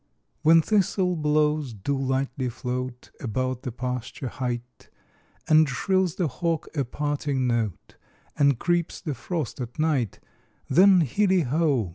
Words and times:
When 0.41 0.63
thistle 0.63 1.15
blows 1.15 1.73
do 1.75 1.95
lightly 1.95 2.49
float 2.49 3.11
About 3.19 3.61
the 3.61 3.71
pasture 3.71 4.29
height, 4.29 4.89
And 5.47 5.67
shrills 5.69 6.15
the 6.15 6.27
hawk 6.27 6.67
a 6.75 6.83
parting 6.83 7.45
note, 7.45 7.97
And 8.35 8.57
creeps 8.57 8.99
the 8.99 9.13
frost 9.13 9.61
at 9.61 9.77
night, 9.77 10.19
Then 10.67 11.01
hilly 11.01 11.41
ho! 11.41 11.89